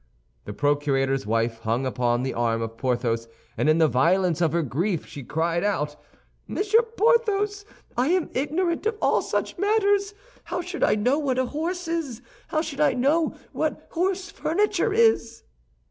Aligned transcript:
The 0.45 0.53
procurator's 0.53 1.27
wife 1.27 1.59
hung 1.59 1.85
upon 1.85 2.23
the 2.23 2.33
arm 2.33 2.63
of 2.63 2.75
Porthos, 2.75 3.27
and 3.55 3.69
in 3.69 3.77
the 3.77 3.87
violence 3.87 4.41
of 4.41 4.51
her 4.51 4.63
grief 4.63 5.05
she 5.05 5.21
cried 5.21 5.63
out, 5.63 5.95
"Monsieur 6.47 6.81
Porthos, 6.81 7.65
I 7.95 8.07
am 8.07 8.31
ignorant 8.33 8.87
of 8.87 8.97
all 8.99 9.21
such 9.21 9.59
matters! 9.59 10.15
How 10.45 10.59
should 10.59 10.83
I 10.83 10.95
know 10.95 11.19
what 11.19 11.37
a 11.37 11.45
horse 11.45 11.87
is? 11.87 12.23
How 12.47 12.63
should 12.63 12.81
I 12.81 12.93
know 12.93 13.35
what 13.51 13.89
horse 13.91 14.31
furniture 14.31 14.91
is?" 14.91 15.43